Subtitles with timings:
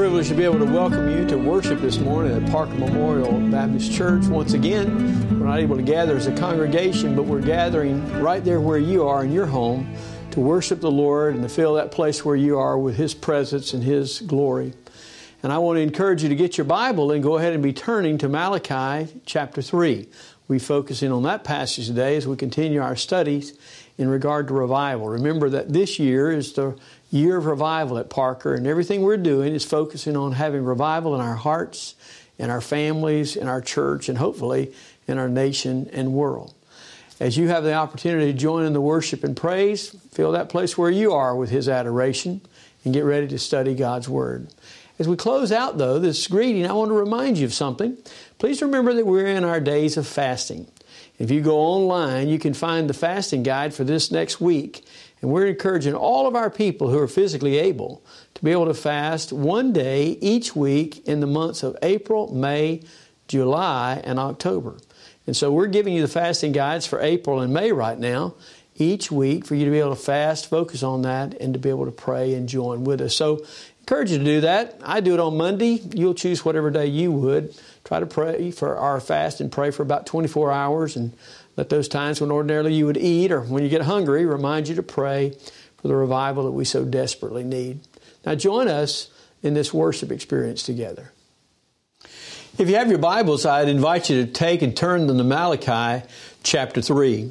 [0.00, 3.92] privilege to be able to welcome you to worship this morning at Parker Memorial Baptist
[3.92, 4.24] Church.
[4.28, 8.62] Once again, we're not able to gather as a congregation, but we're gathering right there
[8.62, 9.94] where you are in your home
[10.30, 13.74] to worship the Lord and to fill that place where you are with His presence
[13.74, 14.72] and His glory.
[15.42, 17.74] And I want to encourage you to get your Bible and go ahead and be
[17.74, 20.08] turning to Malachi chapter 3.
[20.48, 23.52] We focus in on that passage today as we continue our studies
[23.98, 25.10] in regard to revival.
[25.10, 26.74] Remember that this year is the
[27.10, 31.20] year of revival at Parker, and everything we're doing is focusing on having revival in
[31.20, 31.94] our hearts,
[32.38, 34.72] in our families, in our church, and hopefully
[35.06, 36.54] in our nation and world.
[37.18, 40.78] As you have the opportunity to join in the worship and praise, fill that place
[40.78, 42.40] where you are with His adoration
[42.84, 44.48] and get ready to study God's Word.
[44.98, 47.96] As we close out, though, this greeting, I want to remind you of something.
[48.38, 50.66] Please remember that we're in our days of fasting.
[51.18, 54.84] If you go online, you can find the fasting guide for this next week.
[55.22, 58.02] And we're encouraging all of our people who are physically able
[58.34, 62.82] to be able to fast one day each week in the months of April, May,
[63.28, 64.78] July, and October.
[65.26, 68.34] And so we're giving you the fasting guides for April and May right now,
[68.76, 71.68] each week for you to be able to fast, focus on that, and to be
[71.68, 73.14] able to pray and join with us.
[73.14, 73.44] So
[73.80, 74.80] encourage you to do that.
[74.82, 75.82] I do it on Monday.
[75.94, 77.54] You'll choose whatever day you would.
[77.84, 81.12] Try to pray for our fast and pray for about 24 hours and
[81.56, 84.74] let those times when ordinarily you would eat or when you get hungry remind you
[84.76, 85.34] to pray
[85.78, 87.80] for the revival that we so desperately need.
[88.24, 89.08] Now, join us
[89.42, 91.12] in this worship experience together.
[92.58, 96.06] If you have your Bibles, I'd invite you to take and turn them to Malachi
[96.42, 97.30] chapter 3.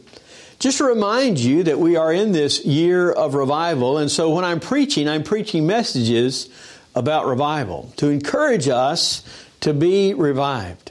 [0.59, 4.43] Just to remind you that we are in this year of revival, and so when
[4.43, 6.49] I'm preaching, I'm preaching messages
[6.95, 9.23] about revival to encourage us
[9.61, 10.88] to be revived.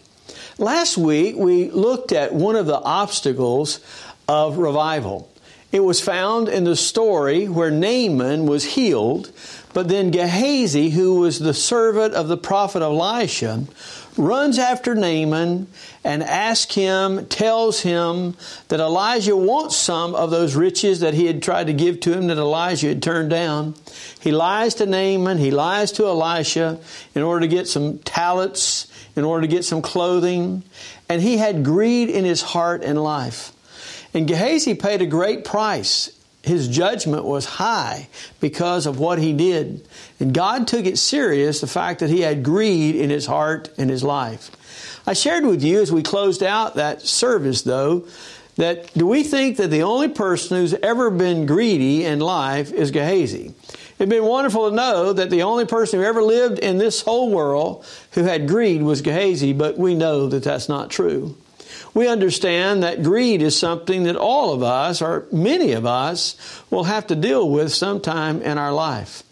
[0.61, 3.78] Last week, we looked at one of the obstacles
[4.27, 5.30] of revival.
[5.70, 9.30] It was found in the story where Naaman was healed,
[9.73, 13.67] but then Gehazi, who was the servant of the prophet Elisha,
[14.17, 15.69] runs after Naaman
[16.02, 18.36] and asks him, tells him
[18.67, 22.27] that Elijah wants some of those riches that he had tried to give to him
[22.27, 23.77] that Elijah had turned down.
[24.19, 26.80] He lies to Naaman, he lies to Elisha
[27.14, 30.62] in order to get some talents in order to get some clothing.
[31.08, 33.52] And he had greed in his heart and life.
[34.14, 36.11] And Gehazi paid a great price.
[36.42, 38.08] His judgment was high
[38.40, 39.86] because of what he did.
[40.18, 43.90] And God took it serious, the fact that he had greed in his heart and
[43.90, 44.51] his life.
[45.07, 48.07] I shared with you as we closed out that service, though,
[48.57, 52.90] that do we think that the only person who's ever been greedy in life is
[52.90, 53.55] Gehazi?
[53.98, 57.31] It'd been wonderful to know that the only person who ever lived in this whole
[57.31, 61.36] world who had greed was Gehazi, but we know that that's not true.
[61.95, 66.37] We understand that greed is something that all of us, or many of us,
[66.70, 69.25] will have to deal with sometime in our life.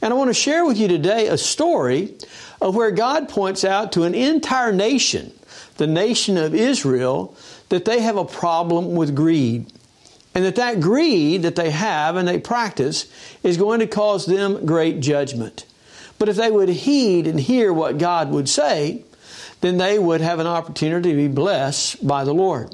[0.00, 2.14] And I want to share with you today a story
[2.60, 5.32] of where God points out to an entire nation,
[5.76, 7.36] the nation of Israel,
[7.68, 9.66] that they have a problem with greed.
[10.36, 13.10] And that that greed that they have and they practice
[13.42, 15.64] is going to cause them great judgment.
[16.18, 19.02] But if they would heed and hear what God would say,
[19.62, 22.70] then they would have an opportunity to be blessed by the Lord.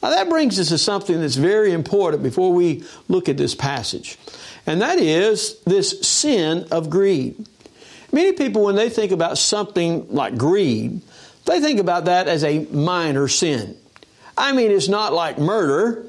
[0.00, 4.16] Now that brings us to something that's very important before we look at this passage.
[4.64, 7.48] And that is this sin of greed.
[8.12, 11.00] Many people, when they think about something like greed,
[11.46, 13.76] they think about that as a minor sin.
[14.38, 16.05] I mean, it's not like murder,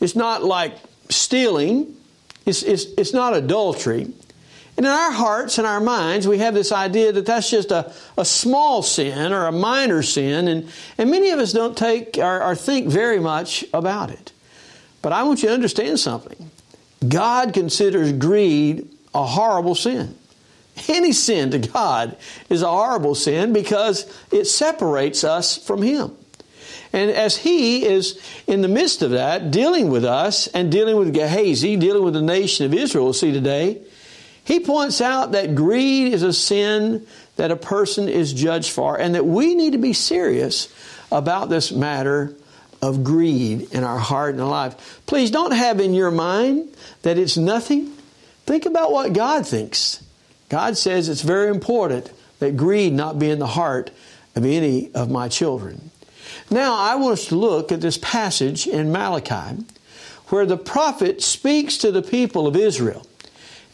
[0.00, 0.76] it's not like
[1.08, 1.94] stealing.
[2.46, 4.12] It's, it's, it's not adultery.
[4.76, 7.92] And in our hearts and our minds, we have this idea that that's just a,
[8.16, 12.42] a small sin or a minor sin, and, and many of us don't take or,
[12.42, 14.32] or think very much about it.
[15.02, 16.50] But I want you to understand something
[17.06, 20.16] God considers greed a horrible sin.
[20.86, 22.16] Any sin to God
[22.48, 26.16] is a horrible sin because it separates us from Him.
[26.92, 31.12] And as he is in the midst of that, dealing with us and dealing with
[31.12, 33.80] Gehazi, dealing with the nation of Israel, see today,
[34.44, 37.06] he points out that greed is a sin
[37.36, 40.72] that a person is judged for and that we need to be serious
[41.12, 42.34] about this matter
[42.80, 45.02] of greed in our heart and life.
[45.06, 47.92] Please don't have in your mind that it's nothing.
[48.46, 50.02] Think about what God thinks.
[50.48, 53.90] God says it's very important that greed not be in the heart
[54.34, 55.90] of any of my children.
[56.50, 59.64] Now, I want us to look at this passage in Malachi
[60.28, 63.06] where the prophet speaks to the people of Israel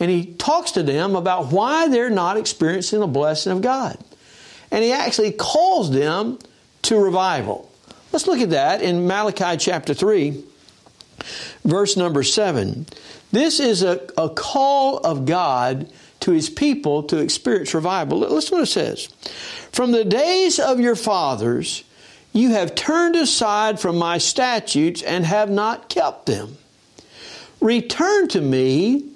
[0.00, 3.96] and he talks to them about why they're not experiencing the blessing of God.
[4.70, 6.38] And he actually calls them
[6.82, 7.70] to revival.
[8.12, 10.42] Let's look at that in Malachi chapter 3,
[11.64, 12.86] verse number 7.
[13.30, 15.90] This is a, a call of God
[16.20, 18.18] to his people to experience revival.
[18.18, 19.06] Listen what it says.
[19.72, 21.84] From the days of your fathers,
[22.34, 26.58] you have turned aside from my statutes and have not kept them.
[27.60, 29.08] Return to me,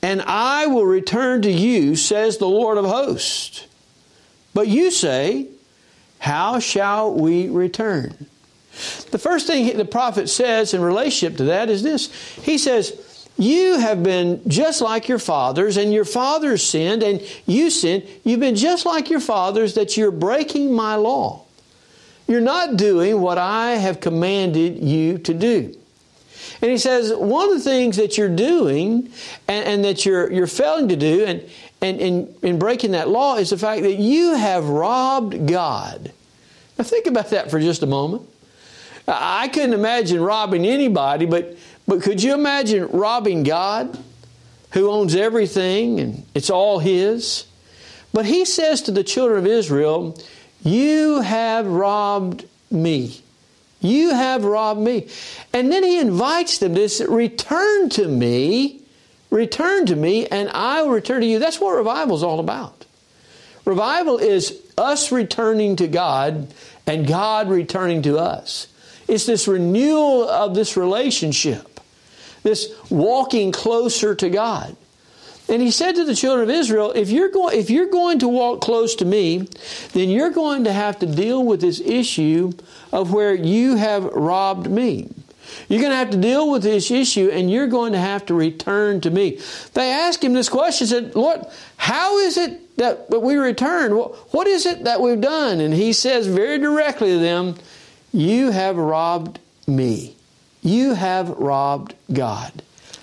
[0.00, 3.66] and I will return to you, says the Lord of hosts.
[4.54, 5.48] But you say,
[6.20, 8.26] How shall we return?
[9.10, 12.06] The first thing the prophet says in relationship to that is this
[12.42, 17.68] He says, You have been just like your fathers, and your fathers sinned, and you
[17.68, 18.06] sinned.
[18.22, 21.46] You've been just like your fathers, that you're breaking my law.
[22.30, 25.76] You're not doing what I have commanded you to do.
[26.62, 29.10] And he says, one of the things that you're doing
[29.48, 31.42] and, and that you're, you're failing to do and,
[31.80, 36.12] and in, in breaking that law is the fact that you have robbed God.
[36.78, 38.22] Now think about that for just a moment.
[39.08, 43.98] I couldn't imagine robbing anybody, but, but could you imagine robbing God
[44.70, 47.46] who owns everything and it's all His?
[48.12, 50.16] But He says to the children of Israel,
[50.62, 53.20] You have robbed me.
[53.80, 55.08] You have robbed me.
[55.52, 58.82] And then He invites them to Return to me,
[59.30, 61.38] return to me, and I will return to you.
[61.38, 62.84] That's what revival is all about.
[63.64, 66.52] Revival is us returning to God
[66.86, 68.66] and God returning to us.
[69.06, 71.80] It's this renewal of this relationship,
[72.42, 74.76] this walking closer to God.
[75.50, 78.28] And he said to the children of Israel, if you're, going, if you're going to
[78.28, 79.48] walk close to me,
[79.92, 82.52] then you're going to have to deal with this issue
[82.92, 85.10] of where you have robbed me.
[85.68, 88.34] You're going to have to deal with this issue and you're going to have to
[88.34, 89.40] return to me.
[89.74, 91.44] They asked him this question, said, Lord,
[91.76, 93.90] how is it that we return?
[93.92, 95.60] What is it that we've done?
[95.60, 97.56] And he says very directly to them,
[98.12, 100.14] you have robbed me.
[100.62, 102.62] You have robbed God.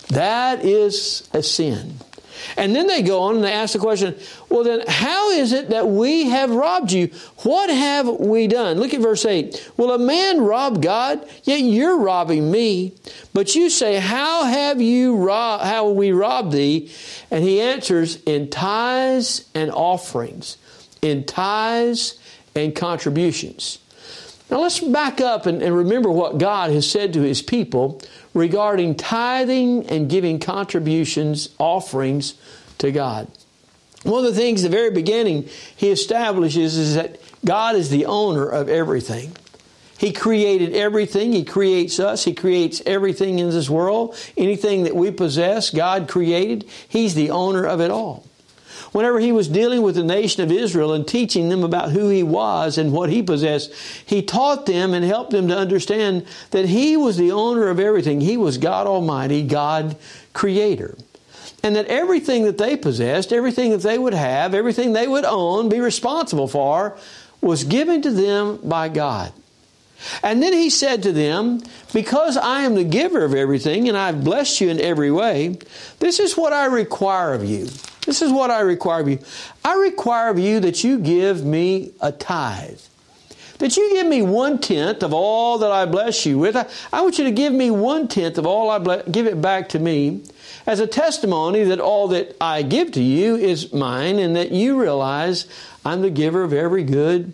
[0.10, 2.00] That is a sin.
[2.56, 4.16] And then they go on and they ask the question,
[4.50, 7.08] well, then, how is it that we have robbed you?
[7.44, 8.78] What have we done?
[8.78, 9.72] Look at verse 8.
[9.78, 11.28] Will a man rob God?
[11.44, 12.94] Yet you're robbing me.
[13.34, 16.92] But you say, How have you robbed, how we robbed thee?
[17.30, 20.58] And he answers, In tithes and offerings,
[21.02, 22.20] in tithes
[22.56, 23.80] and contributions.
[24.50, 28.02] Now let's back up and, and, remember what God has said to His people
[28.38, 32.36] regarding tithing and giving contributions, offerings
[32.78, 33.28] to God.
[34.04, 38.48] One of the things, the very beginning, He establishes is that God is the owner
[38.48, 39.36] of everything.
[39.98, 41.32] He created everything.
[41.32, 42.24] He creates us.
[42.24, 44.16] He creates everything in this world.
[44.38, 46.70] Anything that we possess, God created.
[46.88, 48.27] He's the owner of it all
[48.92, 52.24] whenever he was dealing with the nation of Israel and teaching them about who he
[52.24, 53.74] was and what he possessed,
[54.06, 58.22] he taught them and helped them to understand that he was the owner of everything.
[58.22, 59.96] He was God Almighty, God
[60.34, 60.98] Creator.
[61.64, 65.70] And that everything that they possessed, everything that they would have, everything they would own,
[65.70, 66.98] be responsible for,
[67.42, 69.34] was given to them by God.
[70.24, 71.62] And then he said to them,
[71.94, 75.58] Because I am the giver of everything and I've blessed you in every way,
[76.00, 77.68] this is what I require of you.
[78.06, 79.20] This is what I require of you.
[79.66, 82.80] I require of you that you give me a tithe.
[83.60, 86.56] That you give me one tenth of all that I bless you with.
[86.56, 89.42] I, I want you to give me one tenth of all I bless, give it
[89.42, 90.22] back to me
[90.68, 94.80] as a testimony that all that I give to you is mine and that you
[94.80, 95.48] realize
[95.84, 97.34] I'm the giver of every good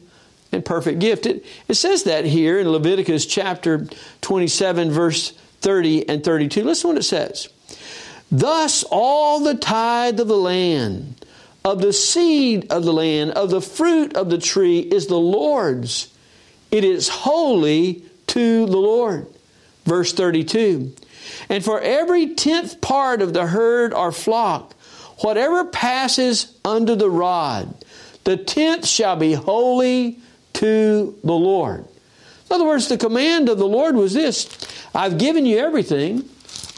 [0.54, 1.26] and perfect gift.
[1.26, 3.88] It, it says that here in Leviticus chapter
[4.22, 5.32] 27, verse
[5.62, 6.64] 30 and 32.
[6.64, 7.50] Listen what it says.
[8.32, 11.26] Thus, all the tithe of the land,
[11.64, 16.12] of the seed of the land, of the fruit of the tree is the Lord's.
[16.72, 19.28] It is holy to the Lord.
[19.86, 20.94] Verse 32
[21.50, 24.74] And for every tenth part of the herd or flock,
[25.20, 27.74] whatever passes under the rod,
[28.24, 30.20] the tenth shall be holy
[30.54, 31.82] to the Lord.
[31.82, 34.48] In other words, the command of the Lord was this
[34.94, 36.30] I've given you everything.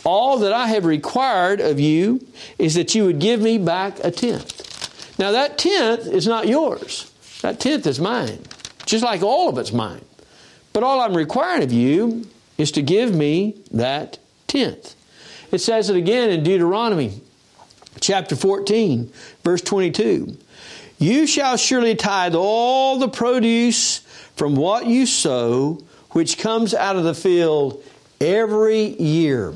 [0.03, 2.25] All that I have required of you
[2.59, 5.17] is that you would give me back a tenth.
[5.17, 8.39] Now, that tenth is not yours, that tenth is mine,
[8.85, 10.05] just like all of it's mine.
[10.73, 12.27] But all I'm requiring of you
[12.57, 14.95] is to give me that tenth.
[15.51, 17.21] It says it again in Deuteronomy
[17.99, 19.11] chapter 14,
[19.43, 20.37] verse 22.
[20.97, 23.99] You shall surely tithe all the produce
[24.35, 27.83] from what you sow, which comes out of the field
[28.21, 29.53] every year.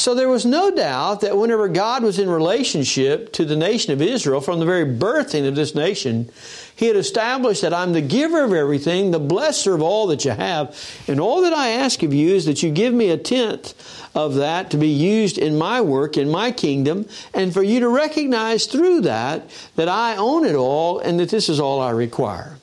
[0.00, 4.00] So there was no doubt that whenever God was in relationship to the nation of
[4.00, 6.30] Israel from the very birthing of this nation,
[6.74, 10.30] He had established that I'm the giver of everything, the blesser of all that you
[10.30, 10.74] have,
[11.06, 13.74] and all that I ask of you is that you give me a tenth
[14.14, 17.88] of that to be used in my work, in my kingdom, and for you to
[17.90, 22.56] recognize through that that I own it all and that this is all I require.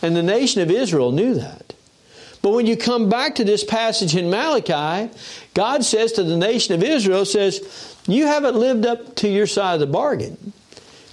[0.00, 1.74] And the nation of Israel knew that.
[2.42, 5.12] But when you come back to this passage in Malachi,
[5.54, 9.74] God says to the nation of Israel, says, you haven't lived up to your side
[9.74, 10.52] of the bargain.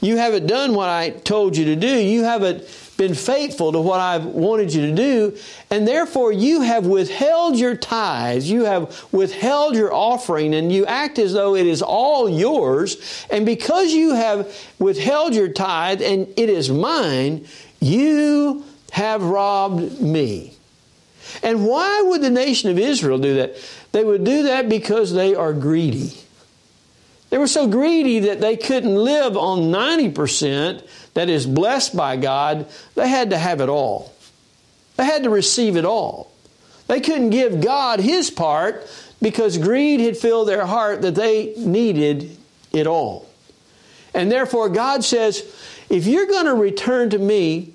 [0.01, 1.87] You haven't done what I told you to do.
[1.87, 2.63] You haven't
[2.97, 5.37] been faithful to what I've wanted you to do,
[5.69, 11.17] and therefore you have withheld your tithes, you have withheld your offering, and you act
[11.17, 13.25] as though it is all yours.
[13.29, 17.45] And because you have withheld your tithe and it is mine,
[17.79, 20.55] you have robbed me.
[21.43, 23.55] And why would the nation of Israel do that?
[23.91, 26.13] They would do that because they are greedy.
[27.29, 32.67] They were so greedy that they couldn't live on 90% that is blessed by God.
[32.95, 34.13] They had to have it all.
[34.97, 36.31] They had to receive it all.
[36.87, 38.87] They couldn't give God His part
[39.21, 42.35] because greed had filled their heart that they needed
[42.71, 43.29] it all.
[44.13, 45.43] And therefore, God says,
[45.89, 47.73] if you're going to return to me,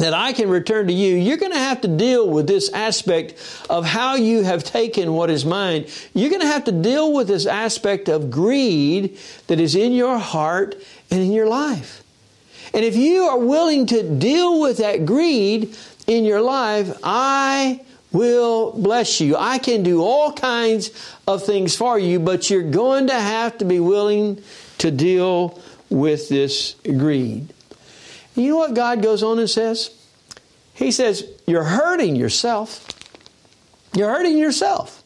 [0.00, 3.34] that I can return to you, you're going to have to deal with this aspect
[3.68, 5.86] of how you have taken what is mine.
[6.14, 10.18] You're going to have to deal with this aspect of greed that is in your
[10.18, 10.74] heart
[11.10, 12.02] and in your life.
[12.72, 15.76] And if you are willing to deal with that greed
[16.06, 19.36] in your life, I will bless you.
[19.36, 20.90] I can do all kinds
[21.26, 24.42] of things for you, but you're going to have to be willing
[24.78, 27.52] to deal with this greed.
[28.34, 29.90] You know what God goes on and says?
[30.74, 32.86] He says, You're hurting yourself.
[33.94, 35.02] You're hurting yourself.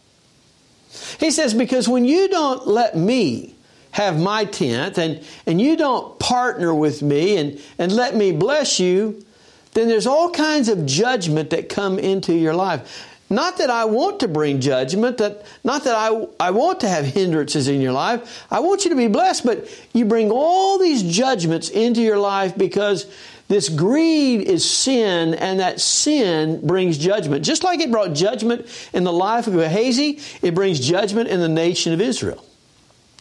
[1.18, 3.54] He says, Because when you don't let me
[3.92, 8.80] have my tenth and, and you don't partner with me and, and let me bless
[8.80, 9.24] you,
[9.72, 13.08] then there's all kinds of judgment that come into your life.
[13.30, 17.06] Not that I want to bring judgment, that not that I, I want to have
[17.06, 18.46] hindrances in your life.
[18.50, 22.56] I want you to be blessed, but you bring all these judgments into your life
[22.56, 23.06] because
[23.48, 27.44] this greed is sin, and that sin brings judgment.
[27.44, 31.48] Just like it brought judgment in the life of Gehazi, it brings judgment in the
[31.48, 32.44] nation of Israel.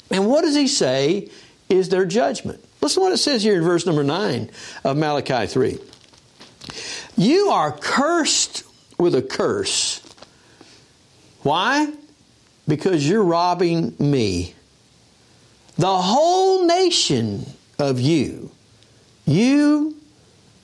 [0.09, 1.29] And what does he say
[1.69, 2.63] is their judgment?
[2.81, 4.49] Listen to what it says here in verse number 9
[4.83, 5.79] of Malachi 3.
[7.17, 8.63] You are cursed
[8.97, 10.01] with a curse.
[11.41, 11.91] Why?
[12.67, 14.53] Because you're robbing me.
[15.77, 17.45] The whole nation
[17.79, 18.51] of you.
[19.25, 19.95] You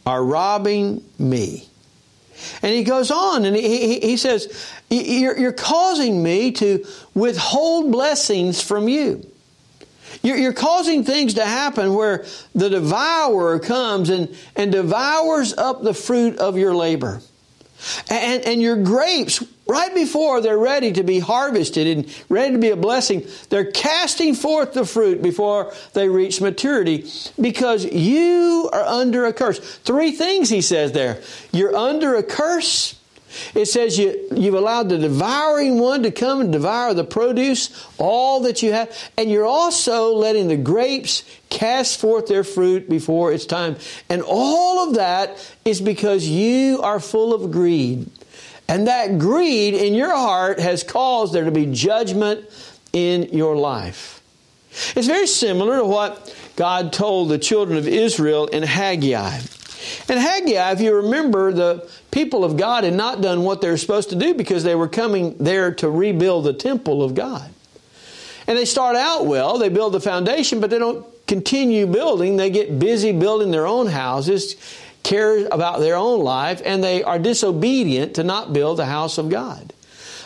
[0.05, 1.67] are robbing me.
[2.61, 8.61] And he goes on and he, he, says, you're, you're, causing me to withhold blessings
[8.61, 9.29] from you.
[10.23, 15.93] You're, you're causing things to happen where the devourer comes and, and devours up the
[15.93, 17.21] fruit of your labor.
[18.09, 22.69] And, and your grapes, right before they're ready to be harvested and ready to be
[22.69, 27.09] a blessing, they're casting forth the fruit before they reach maturity
[27.39, 29.59] because you are under a curse.
[29.59, 31.21] Three things he says there.
[31.51, 32.98] You're under a curse.
[33.53, 38.41] It says you, you've allowed the devouring one to come and devour the produce, all
[38.41, 43.45] that you have, and you're also letting the grapes cast forth their fruit before it's
[43.45, 43.75] time.
[44.09, 48.09] And all of that is because you are full of greed.
[48.67, 52.45] And that greed in your heart has caused there to be judgment
[52.93, 54.21] in your life.
[54.95, 59.39] It's very similar to what God told the children of Israel in Haggai.
[60.07, 63.77] And Haggai, if you remember, the people of God had not done what they were
[63.77, 67.51] supposed to do because they were coming there to rebuild the temple of God.
[68.47, 72.37] And they start out well, they build the foundation, but they don't continue building.
[72.37, 74.55] They get busy building their own houses,
[75.03, 79.29] care about their own life, and they are disobedient to not build the house of
[79.29, 79.73] God.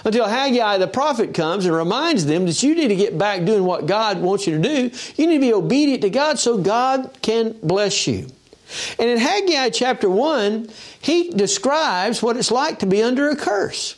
[0.06, 3.64] Until Haggai the prophet comes and reminds them that you need to get back doing
[3.64, 4.98] what God wants you to do.
[5.16, 8.28] You need to be obedient to God so God can bless you.
[9.00, 10.70] And in Haggai chapter 1,
[11.02, 13.96] he describes what it's like to be under a curse.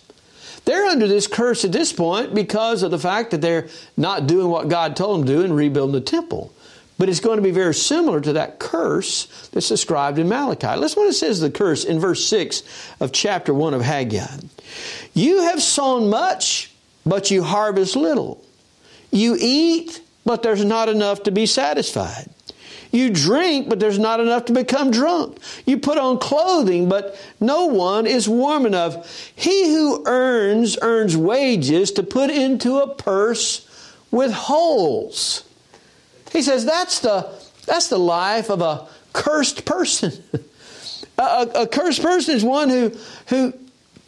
[0.66, 4.50] They're under this curse at this point because of the fact that they're not doing
[4.50, 6.52] what God told them to do and rebuilding the temple.
[6.98, 10.80] But it's going to be very similar to that curse that's described in Malachi.
[10.80, 12.64] Listen what it says the curse in verse 6
[13.00, 14.38] of chapter 1 of Haggai.
[15.14, 16.72] You have sown much,
[17.06, 18.44] but you harvest little.
[19.12, 22.30] You eat, but there's not enough to be satisfied.
[22.92, 25.40] You drink, but there's not enough to become drunk.
[25.66, 29.32] You put on clothing, but no one is warm enough.
[29.36, 33.68] He who earns, earns wages to put into a purse
[34.12, 35.44] with holes.
[36.32, 37.30] He says that's the,
[37.66, 40.12] that's the life of a cursed person.
[41.18, 42.92] a, a, a cursed person is one who,
[43.28, 43.54] who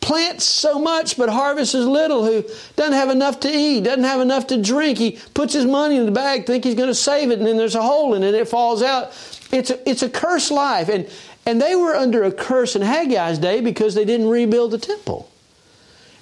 [0.07, 2.41] plants so much but harvests little, who
[2.77, 4.97] doesn't have enough to eat, doesn't have enough to drink.
[4.97, 7.57] He puts his money in the bag, think he's going to save it, and then
[7.57, 9.09] there's a hole in it, it falls out.
[9.51, 10.87] It's a, it's a cursed life.
[10.87, 11.09] And,
[11.45, 15.29] and they were under a curse in Haggai's day because they didn't rebuild the temple.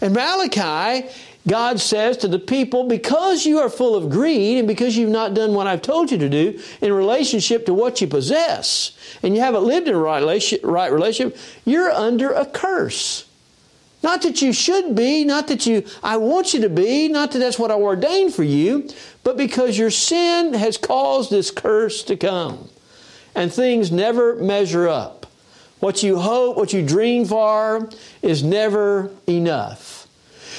[0.01, 1.07] And Malachi,
[1.47, 5.35] God says to the people, because you are full of greed and because you've not
[5.35, 9.41] done what I've told you to do in relationship to what you possess, and you
[9.41, 13.25] haven't lived in a right relationship, you're under a curse.
[14.05, 17.39] Not that you should be, not that you, I want you to be, not that
[17.39, 18.87] that's what I ordained for you,
[19.23, 22.69] but because your sin has caused this curse to come.
[23.33, 25.25] And things never measure up.
[25.79, 27.89] What you hope, what you dream for,
[28.21, 30.07] is never enough.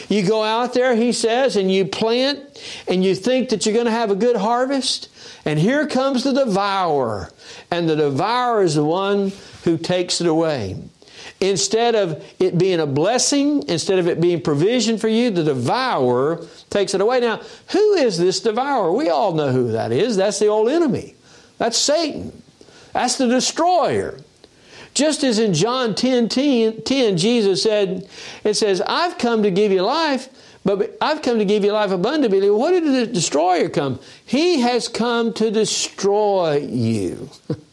[0.09, 3.87] You go out there, he says, and you plant, and you think that you're going
[3.87, 5.09] to have a good harvest,
[5.45, 7.31] and here comes the devourer.
[7.71, 9.31] And the devourer is the one
[9.63, 10.79] who takes it away.
[11.41, 16.47] Instead of it being a blessing, instead of it being provision for you, the devourer
[16.71, 17.21] takes it away.
[17.21, 18.91] Now, who is this devourer?
[18.93, 20.17] We all know who that is.
[20.17, 21.15] That's the old enemy.
[21.59, 22.43] That's Satan.
[22.93, 24.19] That's the destroyer.
[24.95, 28.09] Just as in John 10, 10, 10 Jesus said,
[28.43, 30.31] it says, I've come to give you life,
[30.65, 32.49] but I've come to give you life abundantly.
[32.49, 34.01] What did the destroyer come?
[34.25, 37.29] He has come to destroy you.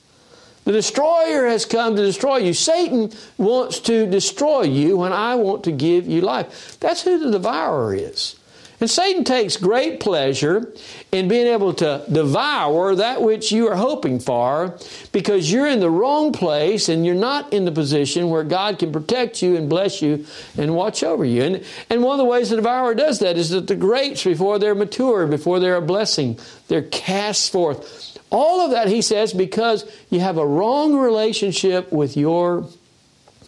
[0.64, 2.54] The destroyer has come to destroy you.
[2.54, 6.78] Satan wants to destroy you when I want to give you life.
[6.80, 8.36] That's who the devourer is.
[8.84, 10.74] And Satan takes great pleasure
[11.14, 14.78] in being able to devour that which you are hoping for
[15.14, 18.92] because you're in the wrong place and you're not in the position where God can
[18.92, 20.26] protect you and bless you
[20.58, 21.44] and watch over you.
[21.44, 24.60] And, and one of the ways the devourer does that is that the grapes, before
[24.60, 28.13] they're mature, before they're a blessing, they're cast forth.
[28.34, 32.68] All of that, he says, because you have a wrong relationship with your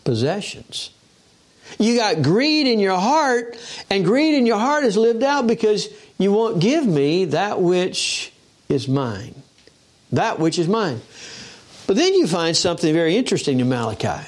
[0.04, 0.92] possessions.
[1.80, 3.58] You got greed in your heart,
[3.90, 8.32] and greed in your heart is lived out because you won't give me that which
[8.70, 9.34] is mine.
[10.12, 11.02] That which is mine.
[11.88, 14.28] But then you find something very interesting in Malachi.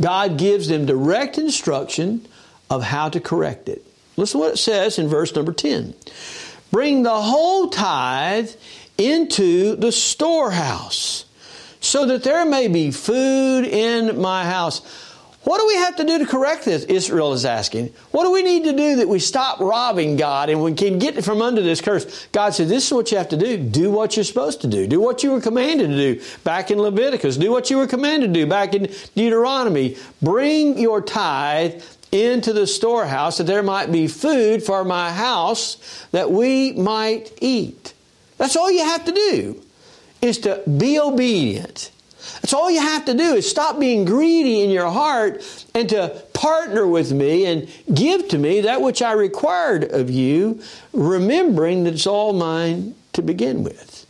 [0.00, 2.26] God gives them direct instruction
[2.70, 3.84] of how to correct it.
[4.16, 5.92] Listen to what it says in verse number 10.
[6.70, 8.50] Bring the whole tithe
[8.98, 11.24] into the storehouse
[11.80, 14.80] so that there may be food in my house.
[15.44, 16.84] What do we have to do to correct this?
[16.84, 17.92] Israel is asking.
[18.12, 21.22] What do we need to do that we stop robbing God and we can get
[21.22, 22.26] from under this curse?
[22.32, 23.58] God said, This is what you have to do.
[23.58, 24.86] Do what you're supposed to do.
[24.86, 27.36] Do what you were commanded to do back in Leviticus.
[27.36, 29.98] Do what you were commanded to do back in Deuteronomy.
[30.22, 36.30] Bring your tithe into the storehouse that there might be food for my house that
[36.30, 37.93] we might eat.
[38.44, 39.62] That's all you have to do
[40.20, 41.90] is to be obedient.
[42.42, 45.42] That's all you have to do is stop being greedy in your heart
[45.74, 50.60] and to partner with me and give to me that which I required of you,
[50.92, 54.04] remembering that it's all mine to begin with.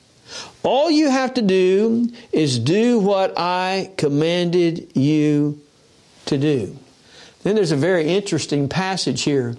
[0.64, 5.60] All you have to do is do what I commanded you
[6.26, 6.76] to do.
[7.44, 9.54] Then there's a very interesting passage here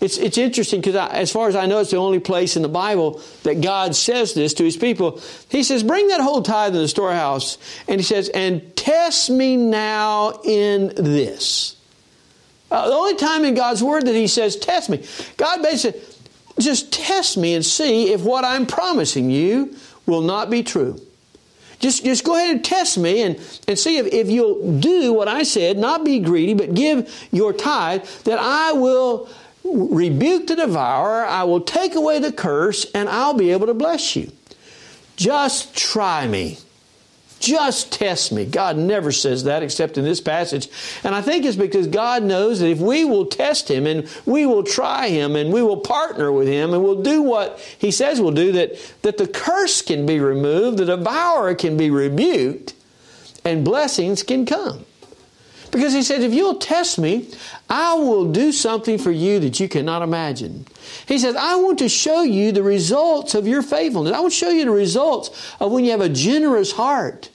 [0.00, 2.68] it's, it's interesting because as far as I know, it's the only place in the
[2.68, 5.20] Bible that God says this to his people.
[5.48, 7.56] He says, Bring that whole tithe in the storehouse.
[7.88, 11.76] And he says, And test me now in this.
[12.70, 15.02] Uh, the only time in God's Word that he says, Test me.
[15.38, 16.00] God basically
[16.58, 21.00] just test me and see if what I'm promising you will not be true.
[21.78, 23.36] Just, just go ahead and test me and,
[23.68, 27.52] and see if, if you'll do what I said, not be greedy, but give your
[27.52, 29.28] tithe, that I will
[29.72, 34.16] rebuke the devourer, I will take away the curse, and I'll be able to bless
[34.16, 34.30] you.
[35.16, 36.58] Just try me.
[37.38, 38.46] Just test me.
[38.46, 40.68] God never says that except in this passage.
[41.04, 44.46] And I think it's because God knows that if we will test Him and we
[44.46, 48.20] will try Him and we will partner with Him and we'll do what He says
[48.20, 52.74] we'll do, that, that the curse can be removed, the devourer can be rebuked,
[53.44, 54.86] and blessings can come.
[55.76, 57.28] Because he says, if you'll test me,
[57.68, 60.64] I will do something for you that you cannot imagine.
[61.06, 64.14] He says, I want to show you the results of your faithfulness.
[64.14, 67.28] I want to show you the results of when you have a generous heart.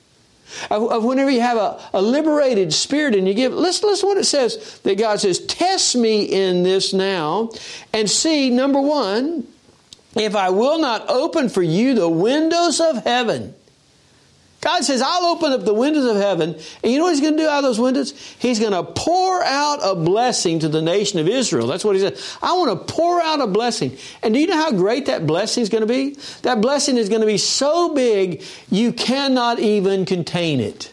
[0.71, 4.17] Of, of whenever you have a, a, liberated spirit and you give, listen, listen what
[4.17, 7.51] it says that God says, test me in this now
[7.93, 9.45] and see, number one,
[10.15, 13.53] if I will not open for you the windows of heaven
[14.61, 16.55] God says, I'll open up the windows of heaven.
[16.83, 18.11] And you know what He's going to do out of those windows?
[18.37, 21.65] He's going to pour out a blessing to the nation of Israel.
[21.65, 22.17] That's what He said.
[22.43, 23.97] I want to pour out a blessing.
[24.21, 26.15] And do you know how great that blessing is going to be?
[26.43, 30.90] That blessing is going to be so big, you cannot even contain it.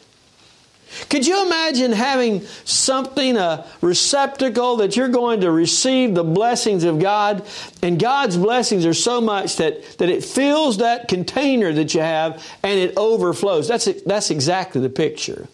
[1.10, 6.98] Could you imagine having something, a receptacle that you're going to receive the blessings of
[6.98, 7.46] God,
[7.82, 12.44] and God's blessings are so much that, that it fills that container that you have
[12.62, 13.68] and it overflows?
[13.68, 15.48] That's, that's exactly the picture.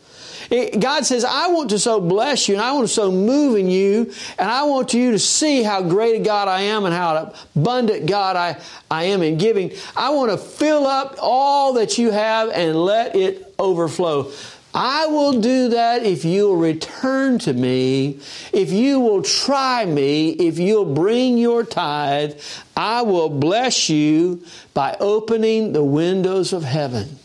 [0.50, 3.56] It, God says, I want to so bless you and I want to so move
[3.56, 6.94] in you and I want you to see how great a God I am and
[6.94, 9.72] how abundant God I, I am in giving.
[9.96, 14.30] I want to fill up all that you have and let it overflow.
[14.74, 18.18] I will do that if you'll return to me,
[18.52, 22.40] if you will try me, if you'll bring your tithe.
[22.76, 27.20] I will bless you by opening the windows of heaven.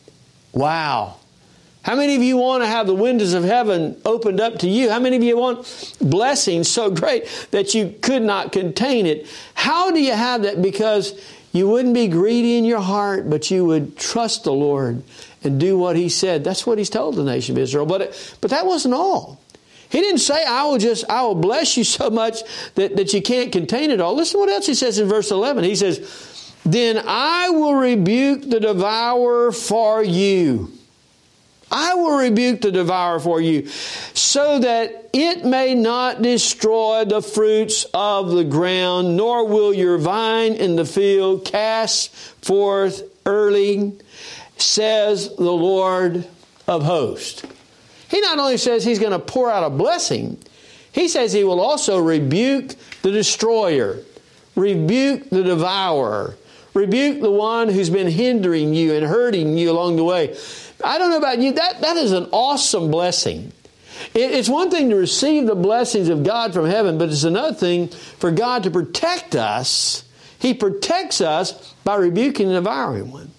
[0.53, 1.15] Wow.
[1.81, 4.91] How many of you want to have the windows of heaven opened up to you?
[4.91, 9.25] How many of you want blessings so great that you could not contain it?
[9.55, 10.61] How do you have that?
[10.61, 11.19] Because
[11.51, 15.01] you wouldn't be greedy in your heart, but you would trust the Lord
[15.43, 16.43] and do what he said.
[16.43, 17.85] That's what he's told the nation of Israel.
[17.85, 19.39] But, it, but that wasn't all.
[19.89, 22.41] He didn't say, I will just, I will bless you so much
[22.75, 24.15] that, that you can't contain it all.
[24.15, 25.63] Listen to what else he says in verse 11.
[25.63, 30.73] He says, Then I will rebuke the devourer for you.
[31.71, 37.85] I will rebuke the devourer for you, so that it may not destroy the fruits
[37.93, 42.11] of the ground, nor will your vine in the field cast
[42.43, 43.93] forth early
[44.61, 46.27] says the Lord
[46.67, 47.43] of hosts.
[48.09, 50.37] He not only says he's going to pour out a blessing,
[50.91, 53.99] he says he will also rebuke the destroyer,
[54.55, 56.35] rebuke the devourer,
[56.73, 60.35] rebuke the one who's been hindering you and hurting you along the way.
[60.83, 63.51] I don't know about you, that, that is an awesome blessing.
[64.13, 67.53] It, it's one thing to receive the blessings of God from heaven, but it's another
[67.53, 70.03] thing for God to protect us.
[70.39, 73.31] He protects us by rebuking the devouring one.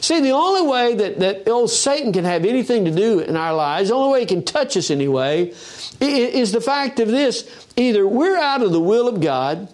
[0.00, 3.54] See, the only way that, that old Satan can have anything to do in our
[3.54, 5.52] lives, the only way he can touch us anyway,
[6.00, 9.68] is the fact of this either we're out of the will of God,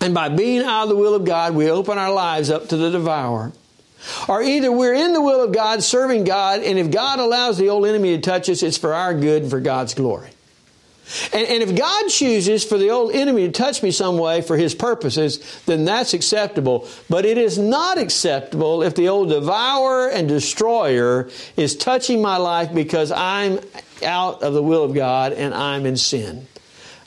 [0.00, 2.76] and by being out of the will of God, we open our lives up to
[2.76, 3.52] the devourer.
[4.28, 7.68] Or either we're in the will of God, serving God, and if God allows the
[7.68, 10.30] old enemy to touch us, it's for our good and for God's glory.
[11.32, 14.56] And, and, if God chooses for the old enemy to touch me some way for
[14.56, 16.86] his purposes, then that's acceptable.
[17.08, 22.74] But it is not acceptable if the old devourer and destroyer is touching my life
[22.74, 23.60] because I'm
[24.04, 26.46] out of the will of God and I'm in sin.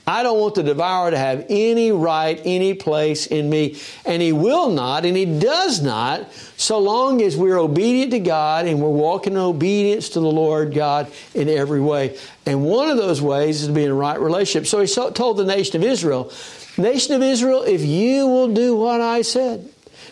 [0.06, 3.78] I don't want the devourer to have any right, any place in me.
[4.04, 8.66] And he will not, and he does not, so long as we're obedient to God
[8.66, 12.18] and we're walking in obedience to the Lord God in every way.
[12.46, 14.66] And one of those ways is to be in a right relationship.
[14.66, 16.32] So he told the nation of Israel,
[16.78, 19.68] Nation of Israel, if you will do what I said,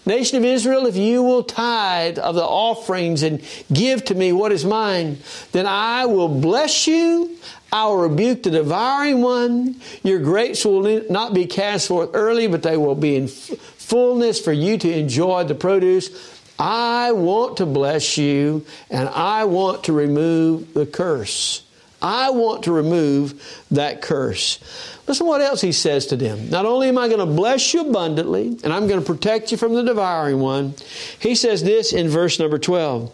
[0.06, 4.50] Nation of Israel, if you will tithe of the offerings and give to me what
[4.50, 5.18] is mine,
[5.52, 7.36] then I will bless you.
[7.72, 9.76] I will rebuke the devouring one.
[10.02, 14.52] Your grapes will not be cast forth early, but they will be in fullness for
[14.52, 16.38] you to enjoy the produce.
[16.58, 21.62] I want to bless you and I want to remove the curse.
[22.02, 24.58] I want to remove that curse.
[25.06, 26.48] Listen what else he says to them.
[26.50, 29.58] Not only am I going to bless you abundantly, and I'm going to protect you
[29.58, 30.74] from the devouring one,
[31.18, 33.12] he says this in verse number 12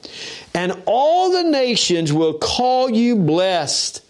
[0.54, 4.02] And all the nations will call you blessed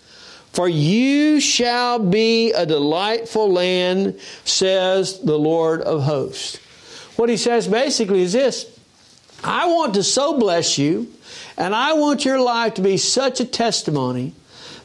[0.56, 6.56] for you shall be a delightful land, says the Lord of hosts.
[7.16, 8.64] What he says basically is this
[9.44, 11.12] I want to so bless you,
[11.58, 14.32] and I want your life to be such a testimony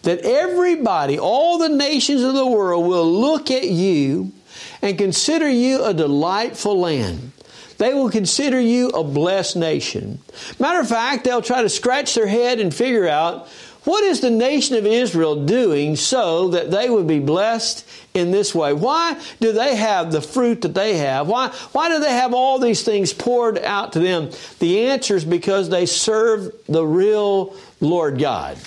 [0.02, 4.34] that everybody, all the nations of the world, will look at you
[4.82, 7.32] and consider you a delightful land.
[7.78, 10.20] They will consider you a blessed nation.
[10.60, 13.48] Matter of fact, they'll try to scratch their head and figure out
[13.84, 18.54] what is the nation of Israel doing so that they would be blessed in this
[18.54, 18.74] way?
[18.74, 21.28] Why do they have the fruit that they have?
[21.28, 24.30] Why, why do they have all these things poured out to them?
[24.60, 28.58] The answer is because they serve the real Lord God,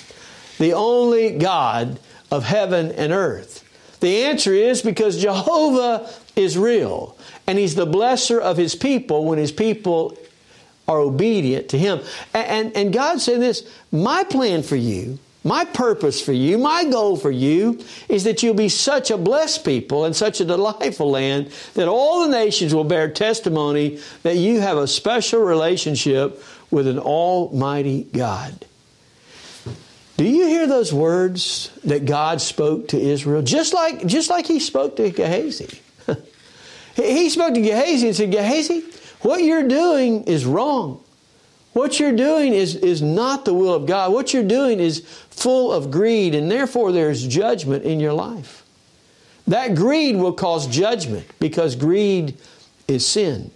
[0.59, 2.00] the only God
[2.33, 3.61] of heaven and earth.
[4.00, 9.38] The answer is because Jehovah is real and He's the blesser of His people when
[9.38, 10.18] His people
[10.87, 12.01] are obedient to Him.
[12.33, 16.85] And, and, and God said this My plan for you, my purpose for you, my
[16.85, 21.11] goal for you is that you'll be such a blessed people and such a delightful
[21.11, 26.87] land that all the nations will bear testimony that you have a special relationship with
[26.87, 28.64] an almighty God.
[30.16, 33.42] Do you hear those words that God spoke to Israel?
[33.42, 35.81] Just like, just like he spoke to Gehazi.
[36.97, 38.85] he spoke to Gehazi and said, Gehazi,
[39.25, 41.03] what you're doing is wrong.
[41.73, 44.13] What you're doing is, is not the will of God.
[44.13, 48.65] What you're doing is full of greed, and therefore there's judgment in your life.
[49.47, 52.37] That greed will cause judgment because greed
[52.87, 53.51] is sin.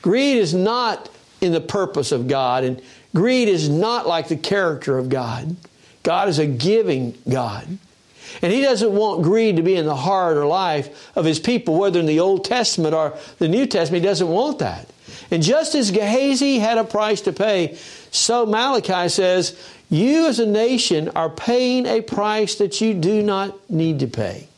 [0.00, 2.80] Greed is not in the purpose of God, and
[3.16, 5.56] greed is not like the character of God.
[6.04, 7.78] God is a giving God.
[8.42, 11.78] And He doesn't want greed to be in the heart or life of His people,
[11.78, 14.02] whether in the Old Testament or the New Testament.
[14.02, 14.88] He doesn't want that.
[15.30, 17.76] And just as Gehazi had a price to pay,
[18.10, 19.58] so Malachi says,
[19.90, 24.48] You as a nation are paying a price that you do not need to pay.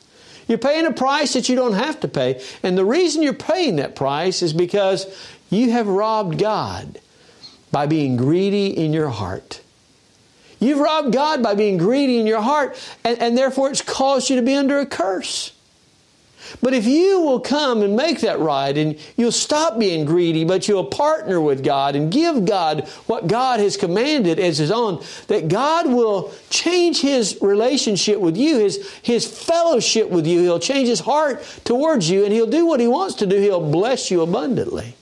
[0.48, 2.42] You're paying a price that you don't have to pay.
[2.62, 5.06] And the reason you're paying that price is because
[5.50, 7.00] you have robbed God
[7.72, 9.60] by being greedy in your heart.
[10.58, 14.36] You've robbed God by being greedy in your heart, and, and therefore it's caused you
[14.36, 15.52] to be under a curse.
[16.62, 20.68] But if you will come and make that right and you'll stop being greedy, but
[20.68, 25.48] you'll partner with God and give God what God has commanded as His own, that
[25.48, 30.40] God will change His relationship with you, His, His fellowship with you.
[30.42, 33.36] He'll change His heart towards you and He'll do what He wants to do.
[33.36, 34.94] He'll bless you abundantly.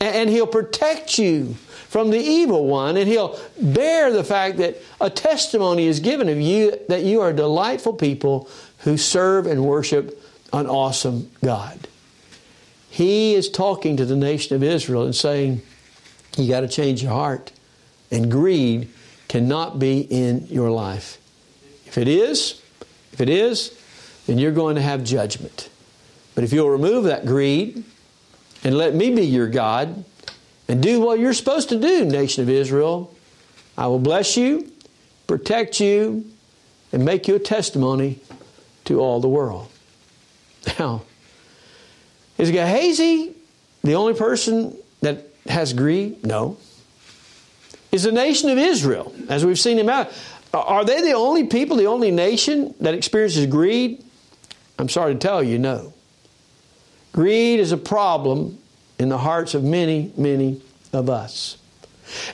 [0.00, 1.54] And, and He'll protect you
[1.96, 6.38] from the evil one and He'll bear the fact that a testimony is given of
[6.38, 11.88] you that you are delightful people who serve and worship an awesome God.
[12.90, 15.62] He is talking to the nation of Israel and saying,
[16.36, 17.50] You got to change your heart.
[18.10, 18.90] And greed
[19.28, 21.16] cannot be in your life.
[21.86, 22.60] If it is,
[23.14, 23.74] if it is,
[24.26, 25.70] then you're going to have judgment.
[26.34, 27.84] But if you'll remove that greed
[28.62, 30.04] and let me be your God
[30.68, 33.14] and do what you're supposed to do, nation of Israel,
[33.78, 34.70] I will bless you,
[35.26, 36.24] protect you,
[36.92, 38.20] and make you a testimony
[38.84, 39.68] to all the world.
[40.78, 41.02] Now,
[42.38, 43.34] is Gehazi
[43.82, 46.26] the only person that has greed?
[46.26, 46.56] No.
[47.92, 50.12] Is the nation of Israel, as we've seen him out,
[50.52, 54.04] are they the only people, the only nation that experiences greed?
[54.78, 55.92] I'm sorry to tell you, no.
[57.12, 58.58] Greed is a problem
[58.98, 60.60] in the hearts of many, many
[60.92, 61.58] of us.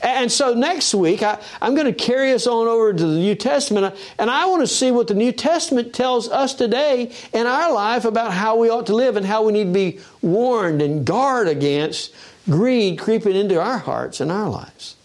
[0.02, 3.34] And so next week, I, am going to carry us on over to the New
[3.34, 7.72] Testament, and I want to see what the New Testament tells us today in our
[7.72, 11.06] life about how we ought to live and how we need to be warned and
[11.06, 12.14] guard against
[12.48, 14.96] greed creeping into our hearts and our lives.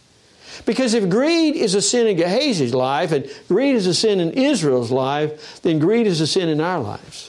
[0.65, 4.31] Because if greed is a sin in Gehazi's life and greed is a sin in
[4.31, 7.26] Israel's life, then greed is a sin in our lives.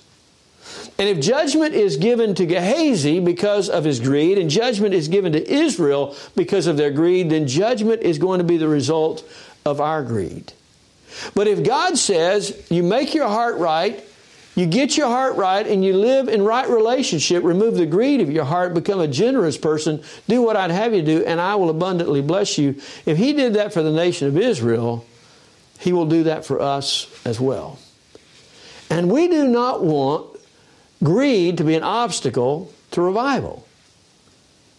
[0.98, 5.32] And if judgment is given to Gehazi because of his greed, and judgment is given
[5.32, 9.28] to Israel because of their greed, then judgment is going to be the result
[9.64, 10.52] of our greed.
[11.34, 14.04] But if God says, you make your heart right,
[14.56, 18.28] you get your heart right, and you live in right relationship, remove the greed of
[18.28, 21.70] your heart, become a generous person, do what I'd have you do, and I will
[21.70, 22.70] abundantly bless you.
[23.06, 25.06] If He did that for the nation of Israel,
[25.78, 27.78] He will do that for us as well.
[28.90, 30.37] And we do not want
[31.02, 33.66] greed to be an obstacle to revival.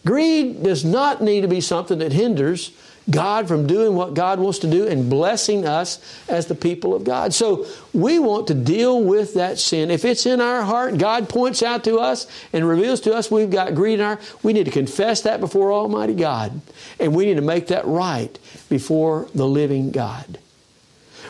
[0.05, 2.71] Greed does not need to be something that hinders
[3.09, 7.03] God from doing what God wants to do and blessing us as the people of
[7.03, 7.33] God.
[7.33, 9.89] So we want to deal with that sin.
[9.89, 13.49] If it's in our heart, God points out to us and reveals to us we've
[13.49, 16.61] got greed in our we need to confess that before Almighty God.
[16.99, 18.37] And we need to make that right
[18.69, 20.39] before the living God.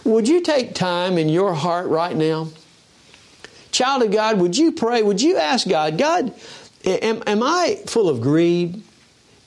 [0.04, 2.49] Would you take time in your heart right now
[3.71, 5.03] Child of God, would you pray?
[5.03, 6.34] Would you ask God, God,
[6.86, 8.82] am, am I full of greed?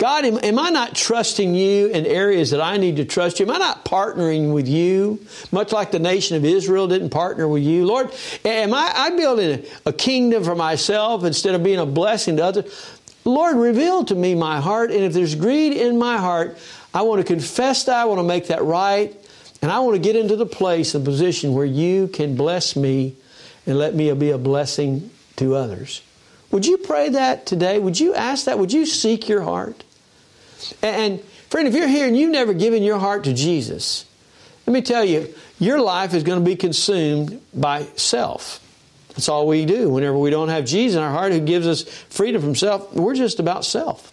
[0.02, 3.46] God, am, am, I not trusting you in areas that I need to trust you?
[3.46, 5.24] Am I not partnering with you?
[5.52, 7.86] Much like the nation of Israel didn't partner with you.
[7.86, 8.12] Lord,
[8.44, 12.44] am I, I building a, a kingdom for myself instead of being a blessing to
[12.44, 13.00] others?
[13.24, 16.58] Lord, reveal to me my heart, and if there's greed in my heart,
[16.92, 19.14] I want to confess that, I want to make that right,
[19.62, 23.14] and I want to get into the place and position where you can bless me
[23.66, 26.02] and let me be a blessing to others.
[26.50, 27.78] Would you pray that today?
[27.78, 28.58] Would you ask that?
[28.58, 29.84] Would you seek your heart?
[30.82, 34.04] And, friend, if you're here and you've never given your heart to Jesus,
[34.66, 38.60] let me tell you, your life is going to be consumed by self.
[39.08, 39.90] That's all we do.
[39.90, 43.14] Whenever we don't have Jesus in our heart who gives us freedom from self, we're
[43.14, 44.12] just about self.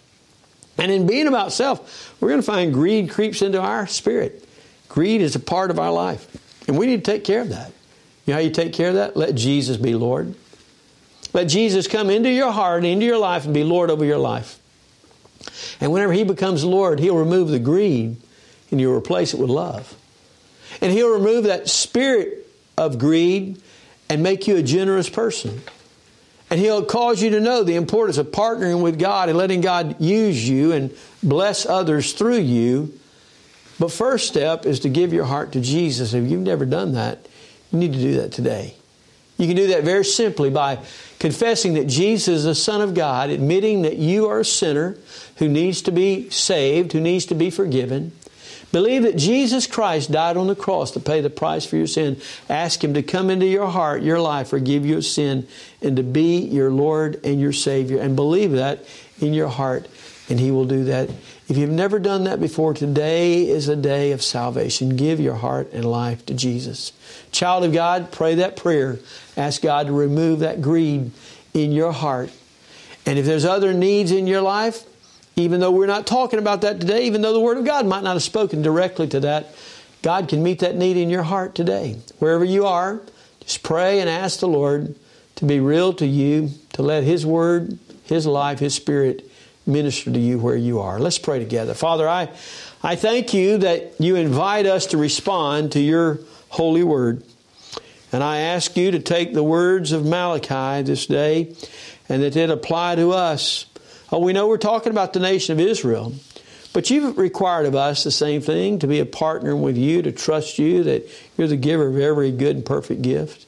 [0.78, 4.46] And in being about self, we're going to find greed creeps into our spirit.
[4.88, 6.26] Greed is a part of our life.
[6.68, 7.72] And we need to take care of that.
[8.30, 9.16] Know how you take care of that?
[9.16, 10.36] Let Jesus be Lord.
[11.32, 14.60] Let Jesus come into your heart, into your life, and be Lord over your life.
[15.80, 18.16] And whenever He becomes Lord, He'll remove the greed
[18.70, 19.96] and you'll replace it with love.
[20.80, 22.46] And He'll remove that spirit
[22.78, 23.60] of greed
[24.08, 25.60] and make you a generous person.
[26.50, 30.00] And He'll cause you to know the importance of partnering with God and letting God
[30.00, 32.96] use you and bless others through you.
[33.80, 36.14] But first step is to give your heart to Jesus.
[36.14, 37.26] If you've never done that,
[37.72, 38.74] you need to do that today.
[39.38, 40.78] You can do that very simply by
[41.18, 44.96] confessing that Jesus is the Son of God, admitting that you are a sinner
[45.36, 48.12] who needs to be saved, who needs to be forgiven.
[48.72, 52.20] Believe that Jesus Christ died on the cross to pay the price for your sin.
[52.48, 55.48] Ask Him to come into your heart, your life, forgive your sin,
[55.82, 57.98] and to be your Lord and your Savior.
[57.98, 58.84] And believe that
[59.20, 59.88] in your heart,
[60.28, 61.10] and He will do that.
[61.50, 64.94] If you've never done that before, today is a day of salvation.
[64.94, 66.92] Give your heart and life to Jesus.
[67.32, 69.00] Child of God, pray that prayer.
[69.36, 71.10] Ask God to remove that greed
[71.52, 72.30] in your heart.
[73.04, 74.84] And if there's other needs in your life,
[75.34, 78.04] even though we're not talking about that today, even though the Word of God might
[78.04, 79.52] not have spoken directly to that,
[80.02, 81.96] God can meet that need in your heart today.
[82.20, 83.00] Wherever you are,
[83.40, 84.94] just pray and ask the Lord
[85.34, 89.28] to be real to you, to let His Word, His life, His Spirit
[89.66, 90.98] minister to you where you are.
[90.98, 91.74] Let's pray together.
[91.74, 92.30] Father, I,
[92.82, 97.22] I thank you that you invite us to respond to your holy word.
[98.12, 101.54] And I ask you to take the words of Malachi this day
[102.08, 103.66] and that it apply to us.
[104.10, 106.14] Oh, we know we're talking about the nation of Israel,
[106.72, 110.10] but you've required of us the same thing to be a partner with you, to
[110.10, 113.46] trust you, that you're the giver of every good and perfect gift.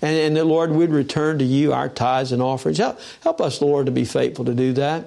[0.00, 2.78] And, and that, Lord, we'd return to you our tithes and offerings.
[2.78, 5.06] Help, help us, Lord, to be faithful to do that.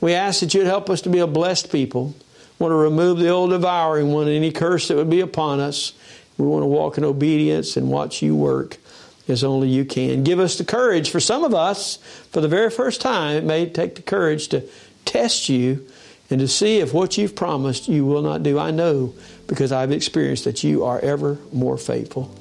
[0.00, 2.14] We ask that you'd help us to be a blessed people.
[2.58, 5.92] We want to remove the old devouring one, any curse that would be upon us.
[6.36, 8.78] We want to walk in obedience and watch you work
[9.26, 10.24] as only you can.
[10.24, 11.10] Give us the courage.
[11.10, 11.96] For some of us,
[12.30, 14.64] for the very first time, it may take the courage to
[15.04, 15.86] test you
[16.30, 18.58] and to see if what you've promised you will not do.
[18.58, 19.14] I know
[19.46, 22.34] because I've experienced that you are ever more faithful.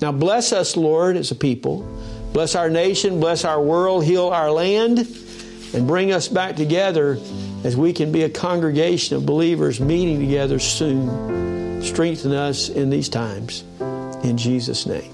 [0.00, 1.86] Now, bless us, Lord, as a people.
[2.32, 5.06] Bless our nation, bless our world, heal our land
[5.74, 7.18] and bring us back together
[7.64, 11.82] as we can be a congregation of believers meeting together soon.
[11.82, 13.64] Strengthen us in these times.
[14.22, 15.12] In Jesus' name,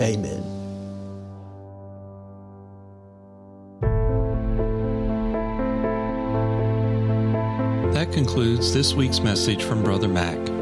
[0.00, 0.42] amen.
[7.92, 10.61] That concludes this week's message from Brother Mac.